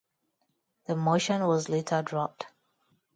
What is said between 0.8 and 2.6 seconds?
The motion was later dropped.